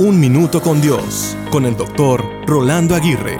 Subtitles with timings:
[0.00, 3.36] Un Minuto con Dios, con el doctor Rolando Aguirre.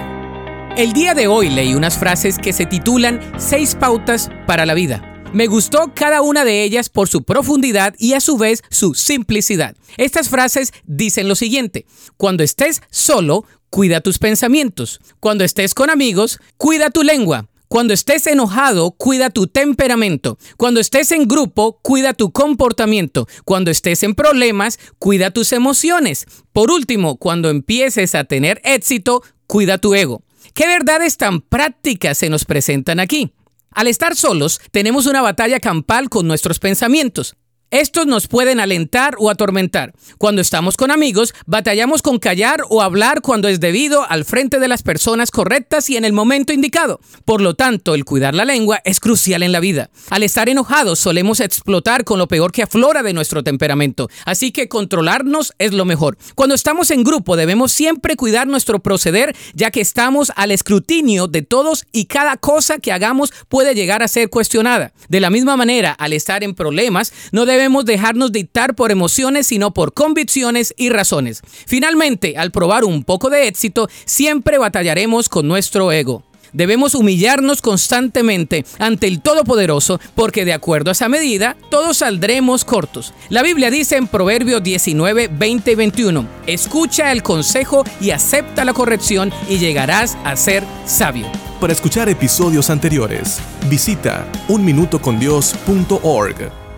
[0.77, 5.25] El día de hoy leí unas frases que se titulan Seis pautas para la vida.
[5.33, 9.75] Me gustó cada una de ellas por su profundidad y a su vez su simplicidad.
[9.96, 11.86] Estas frases dicen lo siguiente,
[12.18, 15.00] cuando estés solo, cuida tus pensamientos.
[15.18, 17.48] Cuando estés con amigos, cuida tu lengua.
[17.73, 20.39] Cuando estés enojado, cuida tu temperamento.
[20.57, 23.29] Cuando estés en grupo, cuida tu comportamiento.
[23.45, 26.27] Cuando estés en problemas, cuida tus emociones.
[26.52, 30.24] Por último, cuando empieces a tener éxito, cuida tu ego.
[30.52, 33.34] ¿Qué verdades tan prácticas se nos presentan aquí?
[33.71, 37.37] Al estar solos, tenemos una batalla campal con nuestros pensamientos.
[37.70, 39.92] Estos nos pueden alentar o atormentar.
[40.19, 44.66] Cuando estamos con amigos, batallamos con callar o hablar cuando es debido al frente de
[44.66, 46.98] las personas correctas y en el momento indicado.
[47.24, 49.91] Por lo tanto, el cuidar la lengua es crucial en la vida.
[50.09, 54.09] Al estar enojados, solemos explotar con lo peor que aflora de nuestro temperamento.
[54.24, 56.18] Así que controlarnos es lo mejor.
[56.34, 61.43] Cuando estamos en grupo, debemos siempre cuidar nuestro proceder, ya que estamos al escrutinio de
[61.43, 64.93] todos y cada cosa que hagamos puede llegar a ser cuestionada.
[65.09, 69.47] De la misma manera, al estar en problemas, no debemos debemos dejarnos dictar por emociones,
[69.47, 71.43] sino por convicciones y razones.
[71.66, 76.22] Finalmente, al probar un poco de éxito, siempre batallaremos con nuestro ego.
[76.55, 83.12] Debemos humillarnos constantemente ante el Todopoderoso porque de acuerdo a esa medida todos saldremos cortos.
[83.28, 88.72] La Biblia dice en Proverbios 19, 20 y 21, escucha el consejo y acepta la
[88.72, 91.27] corrección y llegarás a ser sabio.
[91.61, 93.38] Para escuchar episodios anteriores,
[93.69, 96.69] visita unminutocondios.org.